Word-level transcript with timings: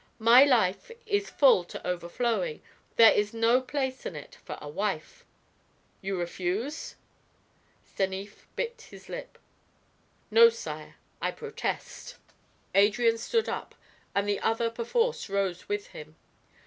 My 0.17 0.43
life 0.43 0.89
is 1.05 1.29
full 1.29 1.63
to 1.65 1.85
overflowing; 1.87 2.63
there 2.95 3.11
is 3.11 3.35
no 3.35 3.61
place 3.61 4.03
in 4.03 4.15
it 4.15 4.35
for 4.43 4.57
a 4.59 4.67
wife." 4.67 5.23
"You 6.01 6.17
refuse?" 6.17 6.95
Stanief 7.85 8.47
bit 8.55 8.87
his 8.89 9.09
lip. 9.09 9.37
"No, 10.31 10.49
sire; 10.49 10.95
I 11.21 11.29
protest." 11.29 12.15
Adrian 12.73 13.19
stood 13.19 13.47
up, 13.47 13.75
and 14.15 14.27
the 14.27 14.39
other 14.39 14.71
perforce 14.71 15.29
rose 15.29 15.69
with 15.69 15.89
him. 15.89 16.15